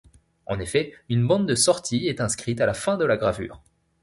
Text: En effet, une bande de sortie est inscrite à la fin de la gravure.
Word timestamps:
En 0.47 0.59
effet, 0.59 0.95
une 1.09 1.27
bande 1.27 1.47
de 1.47 1.53
sortie 1.53 2.07
est 2.07 2.21
inscrite 2.21 2.59
à 2.59 2.65
la 2.65 2.73
fin 2.73 2.97
de 2.97 3.05
la 3.05 3.17
gravure. 3.17 3.61